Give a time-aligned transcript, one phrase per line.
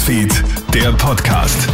[0.00, 1.68] Newsfeed, der Podcast.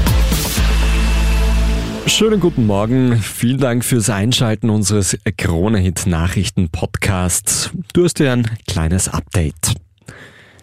[2.06, 3.18] Schönen guten Morgen.
[3.18, 7.70] Vielen Dank fürs Einschalten unseres Krone-Hit Nachrichten Podcasts.
[7.92, 9.74] Du hast dir ein kleines Update.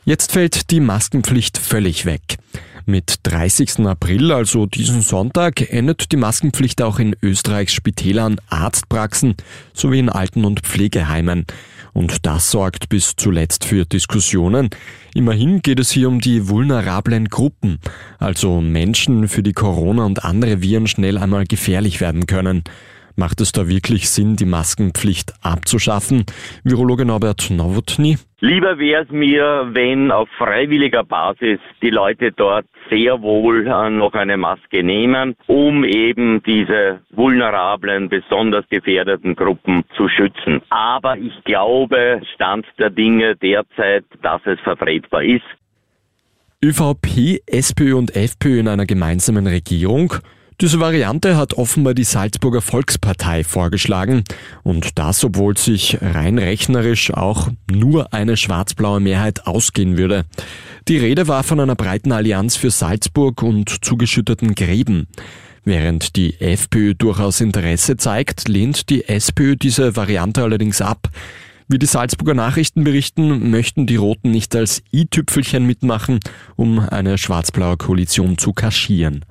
[0.03, 2.35] Jetzt fällt die Maskenpflicht völlig weg.
[2.85, 3.79] Mit 30.
[3.85, 9.35] April, also diesen Sonntag, endet die Maskenpflicht auch in Österreichs Spitälern, Arztpraxen
[9.73, 11.45] sowie in Alten- und Pflegeheimen.
[11.93, 14.69] Und das sorgt bis zuletzt für Diskussionen.
[15.13, 17.79] Immerhin geht es hier um die vulnerablen Gruppen,
[18.17, 22.63] also Menschen, für die Corona und andere Viren schnell einmal gefährlich werden können.
[23.15, 26.25] Macht es da wirklich Sinn, die Maskenpflicht abzuschaffen?
[26.63, 28.17] Virologe Norbert Nowotny.
[28.39, 34.13] Lieber wäre es mir, wenn auf freiwilliger Basis die Leute dort sehr wohl äh, noch
[34.13, 40.61] eine Maske nehmen, um eben diese vulnerablen, besonders gefährdeten Gruppen zu schützen.
[40.69, 45.45] Aber ich glaube, Stand der Dinge derzeit, dass es vertretbar ist.
[46.63, 50.15] ÖVP, SPÖ und FPÖ in einer gemeinsamen Regierung.
[50.63, 54.23] Diese Variante hat offenbar die Salzburger Volkspartei vorgeschlagen
[54.63, 60.23] und das, obwohl sich rein rechnerisch auch nur eine schwarz-blaue Mehrheit ausgehen würde.
[60.87, 65.07] Die Rede war von einer breiten Allianz für Salzburg und zugeschütteten Gräben.
[65.65, 71.09] Während die FPÖ durchaus Interesse zeigt, lehnt die SPÖ diese Variante allerdings ab.
[71.67, 76.21] Wie die Salzburger Nachrichten berichten, möchten die Roten nicht als i-Tüpfelchen mitmachen,
[76.55, 79.25] um eine schwarz-blaue Koalition zu kaschieren.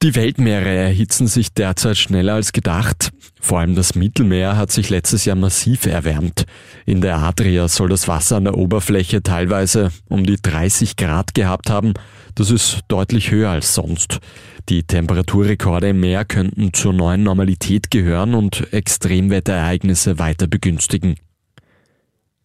[0.00, 3.10] Die Weltmeere erhitzen sich derzeit schneller als gedacht.
[3.40, 6.44] Vor allem das Mittelmeer hat sich letztes Jahr massiv erwärmt.
[6.86, 11.68] In der Adria soll das Wasser an der Oberfläche teilweise um die 30 Grad gehabt
[11.68, 11.94] haben.
[12.36, 14.20] Das ist deutlich höher als sonst.
[14.68, 21.16] Die Temperaturrekorde im Meer könnten zur neuen Normalität gehören und Extremwetterereignisse weiter begünstigen.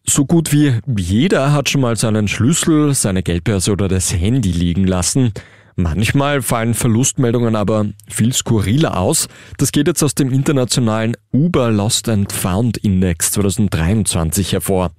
[0.02, 4.88] So gut wie jeder hat schon mal seinen Schlüssel, seine Geldbörse oder das Handy liegen
[4.88, 5.32] lassen.
[5.76, 9.28] Manchmal fallen Verlustmeldungen aber viel skurriler aus.
[9.58, 14.92] Das geht jetzt aus dem internationalen Uber Lost and Found Index 2023 hervor.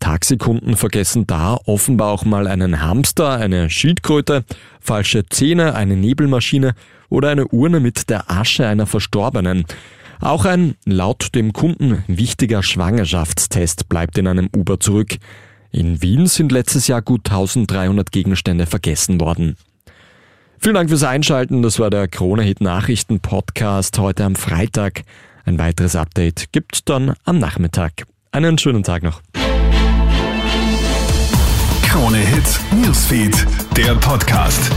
[0.00, 4.44] Taxikunden vergessen da offenbar auch mal einen Hamster, eine Schildkröte,
[4.80, 6.74] falsche Zähne, eine Nebelmaschine
[7.08, 9.64] oder eine Urne mit der Asche einer Verstorbenen.
[10.20, 15.16] Auch ein laut dem Kunden wichtiger Schwangerschaftstest bleibt in einem Uber zurück.
[15.72, 19.56] In Wien sind letztes Jahr gut 1300 Gegenstände vergessen worden.
[20.58, 21.62] Vielen Dank fürs Einschalten.
[21.62, 25.02] Das war der Krone-Hit Nachrichten Podcast heute am Freitag.
[25.44, 28.06] Ein weiteres Update gibt's dann am Nachmittag.
[28.32, 29.22] Einen schönen Tag noch.
[31.82, 33.46] Krone-Hit Newsfeed,
[33.76, 34.70] der Podcast.